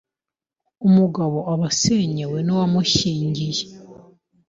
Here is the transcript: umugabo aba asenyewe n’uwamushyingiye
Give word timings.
umugabo 0.87 1.37
aba 1.53 1.67
asenyewe 1.71 2.37
n’uwamushyingiye 2.43 3.63